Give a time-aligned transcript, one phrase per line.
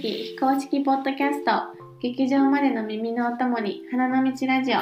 [0.00, 1.50] 劇非公式ポッドキャスト
[2.00, 4.76] 劇場までの耳のお供に花の道ラジオ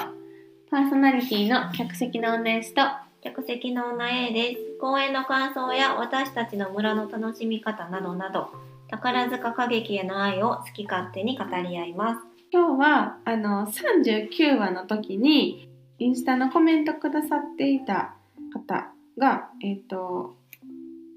[0.71, 2.83] パーソナリティの客席の女 S と
[3.21, 4.60] 客席の女 A です。
[4.81, 8.51] 公演の感想や私たちの村の楽しみ方などなど、
[8.88, 12.21] 宝塚歌劇への愛を好き勝手に語り合います。
[12.53, 18.14] 今日はあの39話の時にインスタのコメントくださっていた
[18.52, 20.37] 方がえっ、と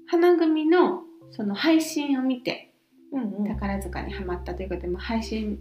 [0.08, 2.71] 花組のその配信を見て。
[3.48, 5.58] 宝塚にハマったということで、まあ、配信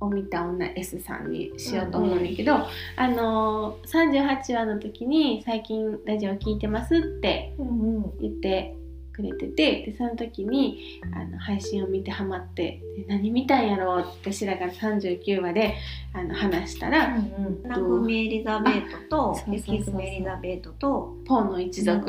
[0.00, 2.54] を見た女 S さんにしようと思うんだけど、
[2.96, 8.18] あの38話の時に「最近ラジオ聞いてます」ってうんうん。
[8.20, 8.74] 言って
[9.12, 15.74] くれててでその時にあの配信を見てハマってで何見たんやろうって私らが39話で
[16.12, 17.68] あの話したらうんうん。
[17.68, 22.08] 花組エリザベートと雪組エリザベートと「ポーの一族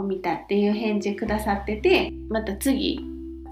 [0.00, 3.00] を見たっていう返事くださっててまた次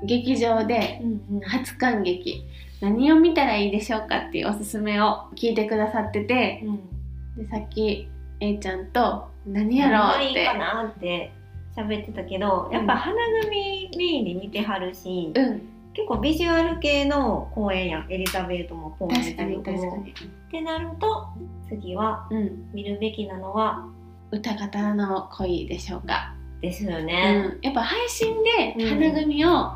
[0.04, 1.04] 劇場でー。
[1.04, 1.40] うんうん。
[1.40, 2.44] 初観劇
[2.80, 7.42] 何を見たらいいでしょうかっていうおすすめを聞いてくださっててうん。
[7.42, 8.08] でさっき
[8.40, 10.40] A ちゃんと何やろうって。
[10.40, 11.32] いいかなって
[11.76, 15.62] 喋ってたけど、やっぱ花組メインで見てはるし、うん。
[15.92, 18.12] 結構ビジュアル系の公演やん。
[18.12, 20.10] エリザベートもポーン確かに確かに。
[20.10, 20.14] っ
[20.50, 21.26] てなると
[21.68, 22.70] 次はうん。
[22.72, 23.88] 見るべきなのは
[24.30, 27.38] 歌方の恋でしょうか、ですようね。
[27.40, 29.72] ん、やっぱ配信でうん花組を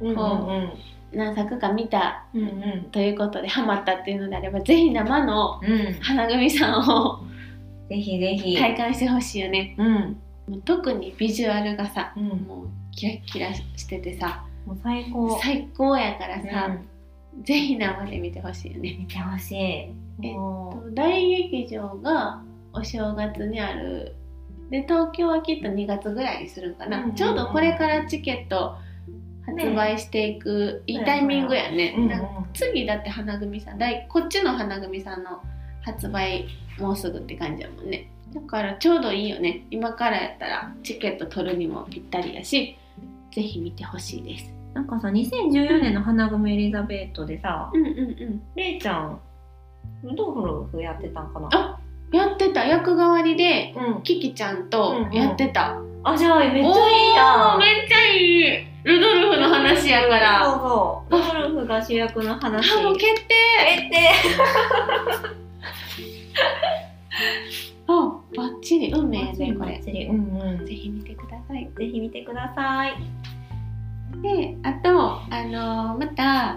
[0.00, 0.48] うんうんこ
[1.12, 7.20] 何作か見たうんうんということでハマったっていうのであればぜひ生のうん花組さんを
[7.88, 8.56] ぜひぜひ。
[8.56, 10.16] 体感してほしいよねうん
[10.48, 12.24] もう特にビジュアルがさうん。
[12.24, 15.38] もうキラッキラしててさもう最高。
[15.40, 16.88] 最高やからさ、うん
[17.42, 19.92] ぜひ生で見てほしいよね見てほしい。
[20.22, 22.40] えも大劇場が
[22.72, 24.14] お正月にある
[24.74, 28.74] で東京はきっと2月ぐらいにするんかな、うんちょうどこれからチケット
[29.46, 31.94] 発売していくいいタイミングやね、
[32.54, 35.40] 次だって花組さん大こっちの花組さんの
[35.82, 36.46] 発売
[36.80, 38.10] もうすぐって感じやもんね。
[38.34, 39.64] だからちょうどいいよね。
[39.70, 42.76] 今からやったらチケット取るにもぴったりやし
[43.32, 44.52] ぜひ見てほしいです。
[44.72, 48.42] なんかさ2014年の花組エリザベートでさ、うんうんうん。
[48.56, 49.20] レイちゃん
[50.02, 51.48] ルドルフやってたんかな？
[51.52, 51.80] あ
[52.12, 54.02] やってた役代わりでうん。
[54.02, 61.12] キキちゃんとやってた、あじゃあめっちゃいいやめっちゃいいルドルフの話やからそうそう。
[61.16, 62.78] ルドルフが主役の話。
[62.78, 63.34] あもう決定
[63.66, 64.10] えって。
[67.86, 70.66] あバッチリ運命やねこれバッチリうんうん。
[70.66, 72.94] ぜひ見てくださいぜひ見てください。
[74.22, 76.56] であとあのまた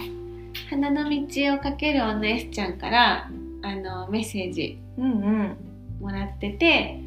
[0.69, 3.29] 花の道をかけるお姉ちゃんから
[3.61, 5.57] あのメッセージうんうん。
[5.99, 6.99] もらってて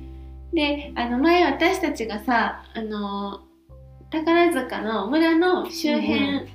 [0.52, 3.40] であの前私たちがさあの
[4.10, 6.48] 宝塚の村の周辺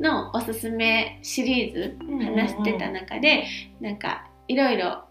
[0.00, 3.44] のおすすめシリーズ話してた中で、
[3.80, 5.04] なんかいろいろ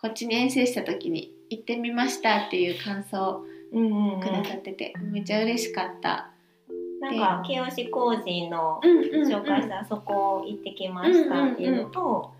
[0.00, 4.18] こっちに遠征した時に行ってみましたっていう感想うんうんうん。
[4.18, 6.30] をくださってて、めっちゃ嬉しかった。
[7.00, 12.32] なんか清志工事のうんうんうん紹介したそこ行ってきましたっていうのと、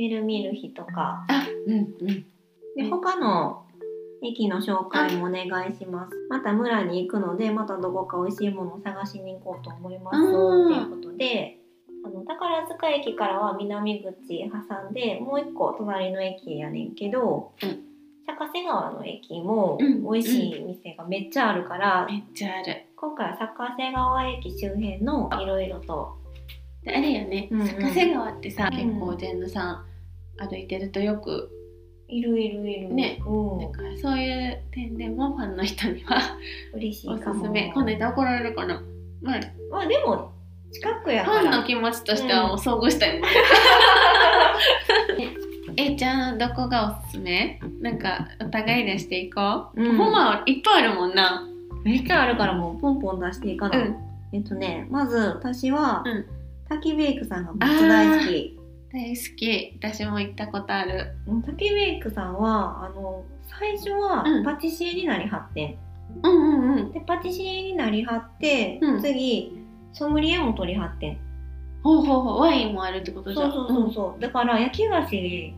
[0.00, 1.26] 見る見る日とか。
[1.28, 2.06] あうんうん。
[2.06, 2.24] で
[2.78, 3.66] うん他の
[4.22, 6.16] 駅の紹介もお願いします。
[6.30, 10.72] また村に行くのでまたどこか美味しいものを探しに行こうと思いますうん。
[10.72, 11.56] っていうことで。
[12.02, 17.80] あの宝塚駅からは南口挟んでもう一個隣の駅やねんけど、うん。
[18.26, 20.02] 坂瀬川の駅もうん。
[20.02, 22.86] 美味しい店がめっちゃあるから、めっちゃある。
[22.96, 26.16] 今回は坂瀬川駅周辺のいろいろと。
[26.84, 27.68] であれよね、うんうん。
[27.68, 28.78] 坂瀬川ってさ、うん。
[28.78, 29.89] 結構ジェンヌさん
[30.40, 31.50] 歩いてるとよく
[32.08, 32.92] いるいるいる。
[32.92, 33.22] ね。
[33.24, 33.58] うん。
[33.58, 36.18] なんかそういう点でもファンの人にはお
[36.74, 37.44] す嬉しいかも。
[37.44, 37.70] すめ。
[37.72, 38.82] 今度言ったら怒られるかな、
[39.22, 39.40] まあ、
[39.70, 40.32] まあでも
[40.72, 43.28] 近くやファンの気持ちとしてはもう遭遇したいもん。
[45.18, 45.28] ね、
[45.76, 47.60] えいちゃんどこがおすすめ？
[47.80, 49.96] なんかお互い出していこう、うん。
[49.96, 51.46] ほんまいっぱいあるもんな。
[51.84, 53.78] めっちゃあるからもうポンポン出していかな。
[53.78, 53.96] い、うん。
[54.32, 56.26] えっとねまず私は、うん。
[56.68, 58.59] 滝ベイクさんがめっちゃ大好き
[58.92, 59.78] 大好き。
[59.80, 61.12] 私も行ったことある。
[61.26, 64.44] うん滝ベイクさんはあの最初はうん。
[64.44, 65.78] パティシエになりはってん、
[66.22, 66.92] うんうんうん。
[66.92, 69.00] でパティシエになりはって、うん。
[69.00, 69.56] 次
[69.92, 71.18] ソムリエも取りはってん。
[71.82, 72.40] ほうほうほう。
[72.40, 75.54] ワインもあるってことじゃそうんそうそうそう、だから焼き菓子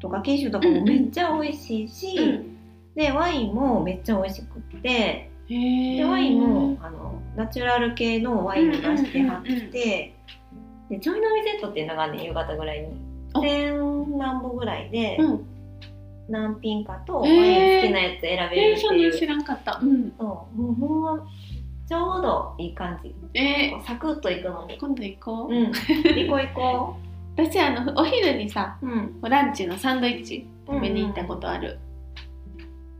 [0.00, 2.56] とか慶酒とかもめっちゃ美味しいし、うん。
[2.94, 10.15] でワインもめっちゃ美味しくってでワインもあのナチュラル系のワインを出してはって、うんうんうんうん
[10.88, 12.88] でちょい飲みセットっていうのがねん夕方ぐらいに。
[13.34, 13.40] あ。
[13.40, 15.46] 千何本ぐらいで、うん。
[16.28, 17.82] 何品かとへー。
[17.82, 19.80] 好きなやつ選べるえー、っていう、そんなん知らんかった。
[19.82, 20.12] うん。
[20.18, 21.26] そうもうほんま
[21.88, 23.14] ちょうどいい感じ。
[23.34, 24.74] えこうサクッといくのに。
[24.74, 25.66] ー、今度行こう、うん。
[25.66, 26.96] 行こう行こ
[27.36, 31.78] 私あのお昼にさううんランチのサンドイッチ食べに行ったことある、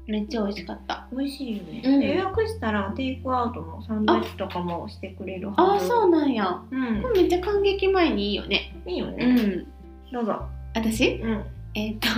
[0.06, 1.08] めっちゃ美味しかった。
[1.12, 2.00] 美味しいよね、うん。
[2.00, 5.61] で予約したらテイクアウトのサンドイッチとかもしてくれるはず。
[5.62, 6.62] ああそうなんや。
[6.70, 7.03] うん。
[7.03, 8.75] これめっちゃ感激前にいいよね。
[8.87, 9.67] いいよね、うん。
[10.12, 10.47] どうぞ。
[10.75, 11.20] 私？
[11.23, 11.44] うん。
[11.75, 12.08] えっ、と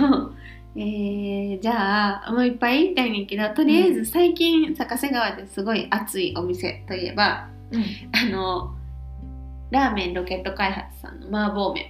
[0.75, 7.83] えー、じゃあもういっぱい言いたいねんけどとりあえず最近坂瀬川ですごい熱いお店といえばうん。
[8.13, 8.75] あの
[9.71, 11.85] ラーメンロケット開発さんの麻婆麺。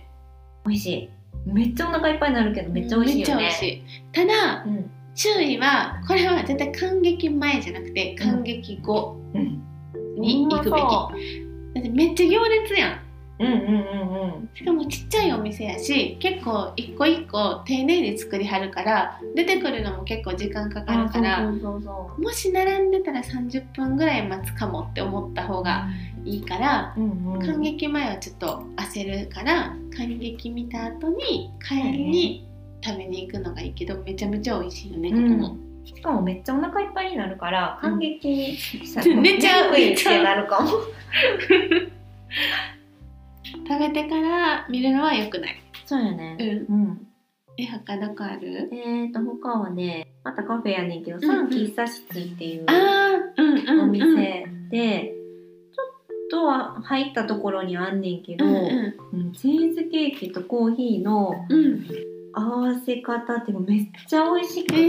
[0.66, 1.10] 美味しい。
[1.46, 3.44] めっちゃお腹いっぱいになるけどめっちゃ美味しいよね。
[3.44, 3.84] めっちゃ美味しい。
[4.14, 9.64] ただうん注意はこれは絶対感激前じゃなくて感激後うん。
[10.20, 13.00] に行くべき、だってめっちゃ行列やん。
[13.40, 14.50] そううんうんうんうん。
[14.54, 25.88] しかもちっちゃいお店やし結構一個一個丁寧に作りはるから出てくるのも結構時間かかるからもし並んでたら30分ぐらい待つかもって思った方が
[26.26, 27.40] いいから、うんうん。
[27.40, 32.49] 感激前はちょっと焦るから感激見た後に帰りに
[32.82, 35.84] 食べに行くのがいいけどめちゃめちゃ美味しいよね、うん。
[35.86, 40.70] しかもめっちゃお腹いっぱいになるからうん感激した寝ちゃうってなるかも
[43.68, 45.62] 食べてから見るのは良くない。
[45.86, 46.76] そうやねうん。
[46.76, 47.06] うん
[47.58, 48.70] え、他どこある？
[48.72, 53.82] えーと他はねまたカフェやねんけどうんうん三喫茶室っていうあー、うんうん、うん。
[53.82, 55.14] お店で
[55.76, 55.88] ちょっ
[56.32, 58.54] とは入ったところにあんねんけど、うん
[59.12, 61.86] うんチーズケーキとコーヒーのうん。
[62.36, 62.44] うん。
[62.44, 64.82] 合わせ方っていうかめっちゃ美味しくえて、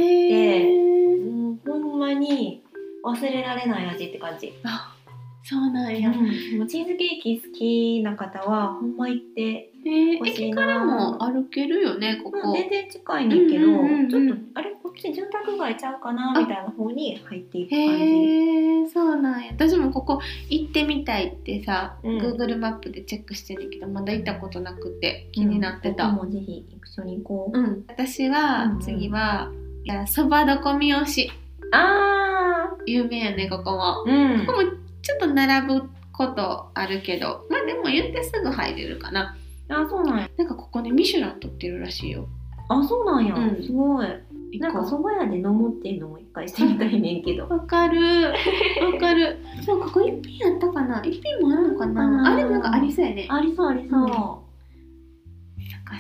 [0.67, 2.63] ー、うん、ほんまに
[3.05, 4.95] 忘れられない味って感じ、あ、
[5.43, 6.11] そうなんや。
[6.11, 12.39] うん、もうチーズケーキ好きな方はほんま行って、えー、欲しいな駅からも歩けるよね、ここ。
[12.39, 14.71] まあ、全然近いねんけど、うんうんうんうんちょっとあれ？
[14.91, 18.05] こっち住宅街ちゃうかなみたいな方に入っていく感じ。
[18.05, 19.53] へえそうなんや。
[19.53, 22.19] 私もここ行ってみたいってさ、うん。
[22.19, 26.07] Google マップでチェックしてるけどまだ行ったことなくて気になってた。
[26.07, 27.59] うん僕もぜひ一緒に行こう。
[27.59, 28.81] うん、私は、うんうん。
[28.81, 29.53] 次は
[29.85, 31.31] いやそばどこみよし。
[31.73, 34.05] あ有名やねここも。
[34.09, 34.47] ーうん。
[34.47, 34.69] ここも
[35.03, 37.47] ちょっと並ぶことあるけど。
[37.49, 39.37] まあでも言ってすぐ入れるかな。
[39.69, 40.31] あそうなんや。
[40.37, 42.27] なんかここねミシュラン取ってるらしいよ。
[42.69, 43.35] あそうなんや。
[43.35, 43.63] うん。
[43.63, 44.07] すごい。
[44.59, 47.47] なんか蕎麦屋で飲むっていうのも一回してみたいねんけど。
[47.47, 47.53] う。
[47.53, 48.01] わかる。
[48.33, 48.33] わ
[48.99, 49.39] かる。
[49.65, 51.01] そうここ一品やったかな？
[51.05, 53.27] 一品もあるのかな、うんあれなんかありそうやね。
[53.29, 54.01] ありそうありそう。
[54.01, 54.09] うん。
[54.09, 54.41] 高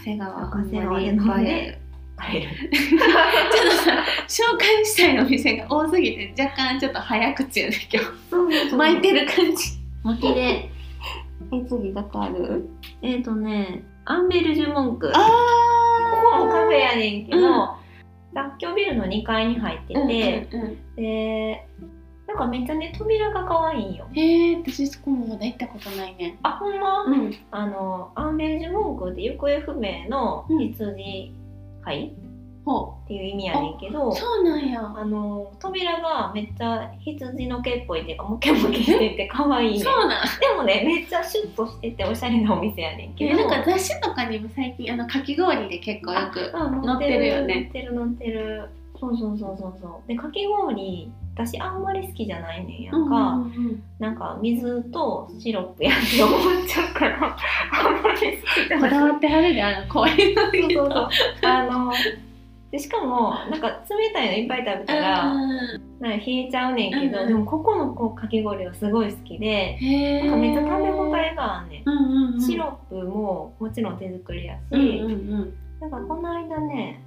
[0.02, 1.78] 瀬川高瀬川で飲んで。
[2.20, 2.42] ちょっ
[3.64, 9.78] とさ紹介したいお店が多すぎて若干ちょっと早口やね今そう日巻いてる感じ。
[10.04, 10.68] 巻きで。
[11.52, 12.68] え次どこある？
[13.00, 15.06] えっ、ー、とね、アンベルジュモンク。
[15.10, 15.20] こあ
[16.38, 17.79] こもカフェやねんけど、うん
[18.32, 20.94] 雑居ビルの2階に入ってて、うんうんうん。
[20.96, 21.66] で、
[22.26, 24.08] なんかめっちゃね、扉が可愛いんよ。
[24.12, 26.38] へえ私そこもまだ行ったことないね。
[26.42, 27.34] あ、ほんま、うん。
[27.50, 31.34] あの、アンベルジュモンクって行方不明の羊
[31.82, 32.14] 飼い？
[32.16, 32.19] ほ
[32.64, 34.80] っていう意味やねんけどう、そうなんや。
[34.80, 39.84] あの、扉がめっちゃ羊の毛っぽいっていうか、モケモケしてて可愛いね。
[39.84, 40.24] そうなん。
[40.40, 43.48] でもね、めっちゃシュッとしてておしゃれなお店やねんけえど。
[43.48, 47.62] なんか雑誌とかにも最近あのかき氷で結構よくうん乗ってるよね。
[47.62, 48.70] 乗ってる乗ってる
[49.00, 50.08] そうそうそうそうそう。
[50.08, 57.36] でかき氷私あんまり好きじゃないねんやんか、うんうんなんか水とシロップやって思っちゃうから
[57.72, 58.90] あんまり好きじゃない。
[58.90, 60.42] こだわってはるであのこういうの。
[60.42, 61.50] そうそうそう。
[61.50, 61.92] あの
[62.70, 65.90] でしかもなんか冷たいのいっぱい食べたらうん。
[66.00, 69.78] なんか冷えちゃうねんけど、うんでもここのこうかき氷はすごい好きで
[70.24, 75.54] なんかめっちゃ食べ応えがあんねん、うんうんうんシロップももちろん手作りやし、うんうんうん。
[75.80, 77.02] なんかこの間ね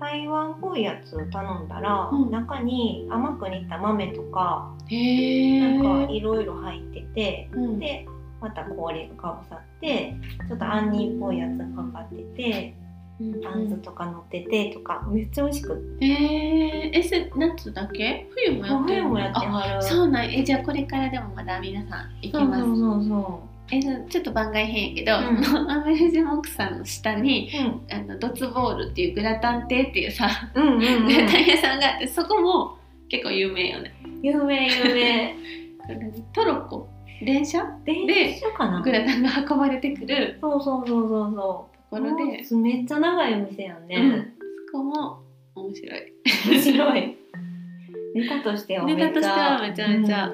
[0.00, 2.30] 台湾っぽいやつ頼んだら、うん。
[2.30, 7.78] 中に甘く煮た豆とかなんかいろいろ入ってて、うん。
[7.78, 8.06] で
[8.40, 10.14] また氷がかぶさって
[10.48, 12.74] ちょっと杏仁っぽいやつがかかってて
[13.20, 13.68] うんあん。
[13.68, 16.06] ずとか乗っててとかめっちゃ美味しくって。
[16.06, 18.28] えー、えそれ夏だけ？
[18.30, 19.02] 冬もやってる。
[19.02, 19.82] 冬もやってる。
[19.82, 22.64] そうなんえじゃあこれからでもまだ皆さん行けそうます。
[22.64, 25.44] そうそうそえそちょっと番外編やけど、うん。
[25.44, 27.50] そのアメリジモクさんの下に
[27.90, 30.82] うあのドツボールっていうグラタン亭っていうさ、うんうんうん。
[30.82, 32.78] うんグラタン屋さんがあってそこも
[33.10, 33.94] 結構有名よね。
[34.22, 35.34] 有名有名。
[36.34, 36.88] トロッコ？
[37.22, 37.64] 電車？
[37.84, 38.06] 電
[38.38, 38.80] 車かな？
[38.82, 40.38] グラタンが運ばれてくる。
[40.40, 44.32] そうそうそうそうそとうころで、めっちゃ長いお店やんね、うん。
[44.66, 45.22] そこも
[45.54, 46.12] 面白い。
[46.50, 47.16] 面白い。
[48.14, 49.88] ネタとしてはめっちゃネタとしてはめちゃ。
[49.88, 50.32] めちゃう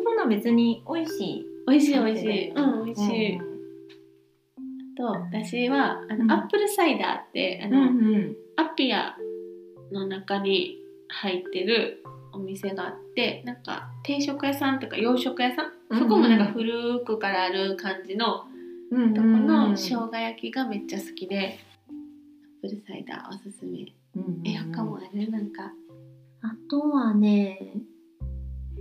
[0.00, 0.02] ん。
[0.04, 1.46] そんな別に美味しい。
[1.68, 2.50] 美味しい美味しい。
[2.50, 3.56] うん美味しい、うん
[4.96, 6.32] と私はあの、うん。
[6.32, 8.36] アップルサイダーってあうの、んうん。
[8.56, 9.16] アピア
[9.92, 18.55] の中に入ってるお店があってなんか定食屋さんとか洋食屋さん、うんそこもなんか古くからある感じのうん
[19.14, 23.92] とこの生姜焼きがめっちゃ好きで、アップルサイダーおすすめ。
[24.44, 25.30] え他もある？
[25.30, 25.72] なんか。
[26.42, 27.58] あとはね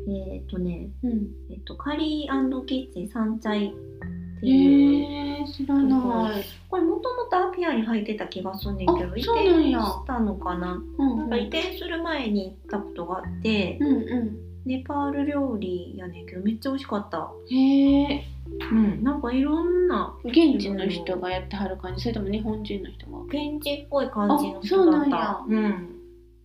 [0.08, 1.28] えっ、とねうん。
[1.52, 6.46] えっとカリーキッチン三茶イっていう、えー、知らない。
[6.70, 10.74] これもともとアピアに入ってた気がすんねんけどあ移転したのかな？
[10.74, 17.20] うんなんか移転する前に行ったことがあって、うんうネパール料理やねんけどめっちゃ美味しかった。
[17.20, 17.54] ん。
[17.54, 18.24] へえ。
[18.72, 22.02] うんなんかいろんな現地の人がやってはる感じ。
[22.02, 23.22] それとも日本人の人が？
[23.24, 25.08] 現地っぽい感じのあそう人だった。
[25.08, 25.40] なんや。
[25.48, 25.96] うん。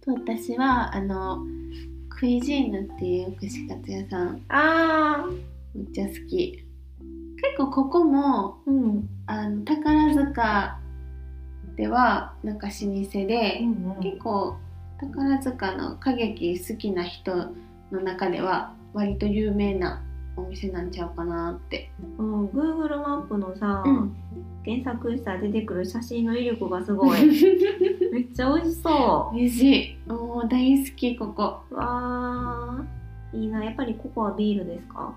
[0.07, 1.45] 私はあの
[2.09, 4.43] クイジーヌっていう串カツ屋さん。
[4.49, 5.27] あ
[5.75, 6.65] めっちゃ好き。
[7.43, 9.09] 結構ここもーうん。
[9.27, 10.79] あの宝塚
[11.77, 14.57] ではなんか老舗で、うん結構
[14.99, 17.55] 宝塚の歌劇好きな人
[17.93, 20.03] の中では割と有名な
[20.37, 24.17] お店なんちゃうかなって、うん、Google マップのさ、うん、
[24.65, 27.21] 検索したら出てくる写真の威力がすごい。
[28.13, 30.11] めっちゃ美味しそ美味しい。
[30.11, 31.61] もう大好きここ。
[31.71, 33.39] うわー。
[33.39, 33.65] いいな。
[33.65, 35.15] やっぱりここはビールですか？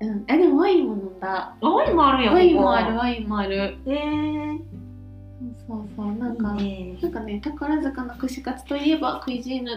[0.00, 0.24] うん。
[0.28, 1.54] あでもワインも飲んだ。
[1.60, 3.56] ワインもあるワインもあるワインもある。
[3.56, 4.58] へえー、
[5.66, 6.96] そうそうなんかね。
[7.02, 9.70] なんかね宝塚の串カツといえばクイジーヌ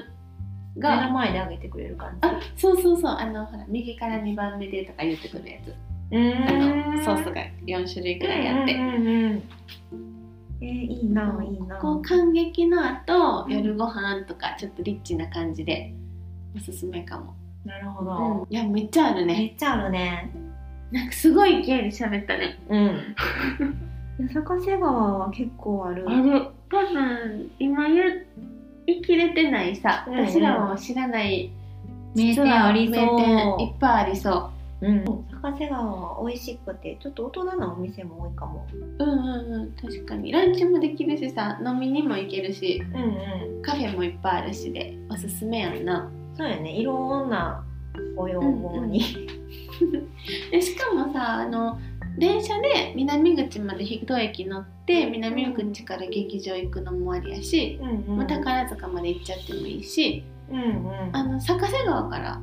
[0.76, 2.28] 目のが前であげてくれる感じ。
[2.28, 3.12] あそうそうそう。
[3.12, 5.70] あのほら右から2番目でとか言ってくるやつ。
[5.70, 9.26] うあのソースが4種類くらいあって、うんうんうん。
[9.32, 9.44] うん
[10.62, 11.78] えー、いいな、いいな。
[11.78, 15.94] こう感激の後夜ご飯とかちょっとリッチな感じで
[16.56, 20.32] おすすめかも、なるほうどん、、いやめっちゃあるめねっちゃあるね。
[20.92, 22.58] なんかすごい勢いで喋ったね。
[22.70, 23.16] うん。
[24.28, 26.10] 八坂瀬川は結構ある。
[26.10, 26.48] ある。
[26.70, 28.26] 多分今言
[28.88, 30.28] いきれてないさ、うんうん。
[30.28, 31.52] 私らも知らない
[32.16, 32.96] 名店ありそう。
[32.96, 34.52] 名店いっぱいありそ
[34.82, 34.88] う。
[34.92, 35.04] ん、
[35.42, 38.68] 高瀬川は美味しくてちょっと大人なお店も多いかも。
[39.00, 40.32] ううんうんうん確かに。
[40.32, 43.62] ランチもできるしさ飲みにも行けるしうんうん。
[43.62, 46.10] カフェもいっぱいあるしでおすすめやんな。
[46.36, 46.72] そうやね。
[46.72, 47.64] いろんな
[48.16, 49.02] ご要望に、
[50.52, 51.80] でしかもさあの
[52.18, 58.18] 電車で南口まで一駅乗って南口から劇場行くのもありやし、うんうん。
[58.18, 61.10] まあ宝塚まで行っちゃってもいいしうんうん。
[61.16, 62.40] あの坂瀬川から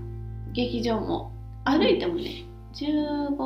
[0.52, 1.32] 劇場も
[1.64, 2.44] 歩いてもね
[2.74, 3.36] 15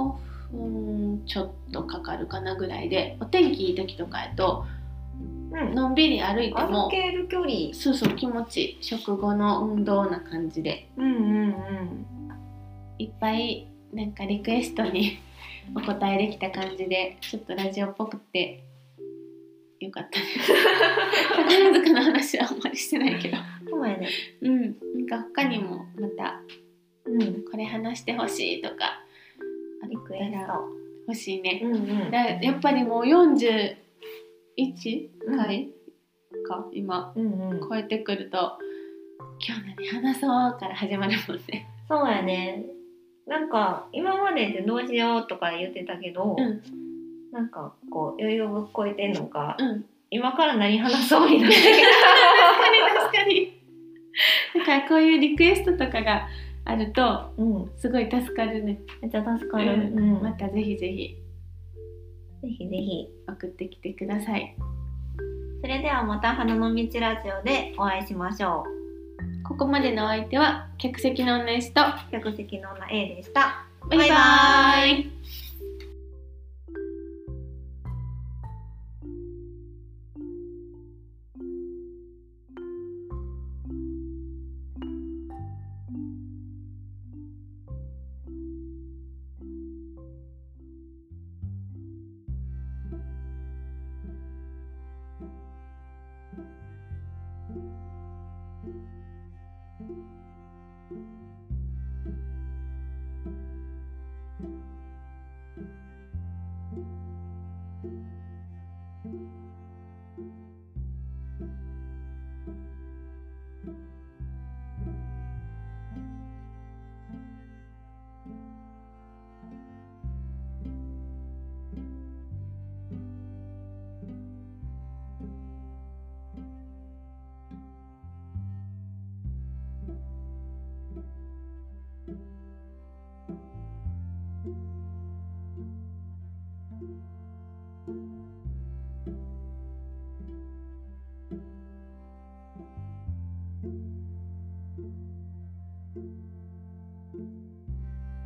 [0.52, 4.64] 分ちょっとかかるかなぐらいでお天気いい時とかやと
[5.52, 5.74] うん。
[5.74, 7.74] のんびり歩いても歩ける距離。
[7.74, 10.88] そうそう気持ちいい食後の運動な感じで。
[10.96, 11.16] うんう
[11.48, 12.06] ん
[12.98, 15.18] いっぱいなんかリクエストに
[15.76, 18.62] お答えできた感じでちょっとラジオっぽくて
[19.80, 20.52] よかったです
[21.37, 23.37] 宝塚の話はあんまりしてないけど。
[23.37, 24.09] うんそうやね。
[24.40, 24.62] うん。
[24.62, 26.40] なんか他にもまた
[27.04, 27.45] うん。
[27.50, 29.02] これ話してほしいとか
[29.83, 30.52] あリクエスト。
[31.09, 31.61] 欲しいね。
[31.62, 32.11] うんうん。
[32.11, 33.76] だやっぱりもう41
[35.37, 35.68] 回
[36.49, 37.68] か今うんうん。
[37.68, 38.59] 超えてくると
[39.47, 41.68] 今日何話そうから始まるもんね。
[41.88, 42.64] そうやね。
[43.26, 46.62] なんか今まででどうしようとか言ってたけど、うん
[47.36, 49.84] なんかこう余裕をぶっこいてんのか、うん。
[50.10, 53.62] 今から何話そうになって確かに確かに。
[54.54, 56.28] だからこういうリクエストとかが
[56.64, 57.70] あるとうん。
[57.76, 59.98] すごい助かるね、めっちゃ助かる、うん。
[59.98, 60.22] うん。
[60.22, 61.16] またぜひぜひ。
[62.42, 63.08] ぜひぜひ。
[63.28, 64.56] 送ってきてください。
[65.60, 68.64] それではまた花の道ラジオでお会いしましょ
[69.44, 73.66] ここまでのお相手は客席の女 S とう客席の女 A でした。
[73.90, 75.04] バイババイ。
[75.04, 75.15] バ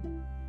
[0.05, 0.40] you.